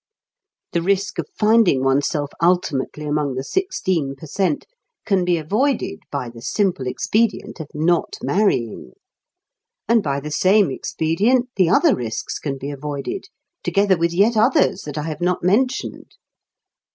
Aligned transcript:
The 0.71 0.81
risk 0.81 1.19
of 1.19 1.27
finding 1.37 1.83
one's 1.83 2.07
self 2.07 2.31
ultimately 2.41 3.05
among 3.05 3.35
the 3.35 3.43
sixteen 3.43 4.15
per 4.15 4.25
cent. 4.25 4.65
can 5.05 5.23
be 5.23 5.37
avoided 5.37 5.99
by 6.11 6.27
the 6.27 6.41
simple 6.41 6.87
expedient 6.87 7.59
of 7.59 7.67
not 7.75 8.15
marrying. 8.23 8.93
And 9.87 10.01
by 10.01 10.19
the 10.19 10.31
same 10.31 10.71
expedient 10.71 11.49
the 11.55 11.69
other 11.69 11.93
risks 11.95 12.39
can 12.39 12.57
be 12.57 12.71
avoided, 12.71 13.25
together 13.63 13.95
with 13.95 14.11
yet 14.11 14.35
others 14.35 14.81
that 14.87 14.97
I 14.97 15.03
have 15.03 15.21
not 15.21 15.43
mentioned. 15.43 16.15